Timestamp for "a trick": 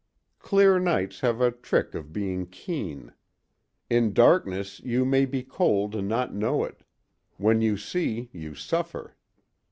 1.41-1.93